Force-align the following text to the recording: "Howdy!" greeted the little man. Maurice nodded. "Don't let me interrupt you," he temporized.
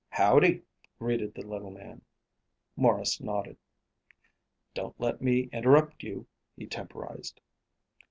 "Howdy!" 0.09 0.63
greeted 0.97 1.35
the 1.35 1.43
little 1.45 1.69
man. 1.69 2.01
Maurice 2.75 3.21
nodded. 3.21 3.57
"Don't 4.73 4.99
let 4.99 5.21
me 5.21 5.41
interrupt 5.53 6.01
you," 6.01 6.25
he 6.57 6.65
temporized. 6.65 7.39